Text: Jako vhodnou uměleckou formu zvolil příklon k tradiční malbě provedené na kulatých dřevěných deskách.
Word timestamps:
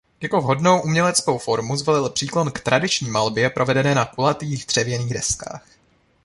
Jako 0.21 0.41
vhodnou 0.41 0.81
uměleckou 0.81 1.37
formu 1.37 1.75
zvolil 1.77 2.09
příklon 2.09 2.51
k 2.51 2.59
tradiční 2.59 3.09
malbě 3.09 3.49
provedené 3.49 3.95
na 3.95 4.05
kulatých 4.05 4.65
dřevěných 4.65 5.13
deskách. 5.13 5.65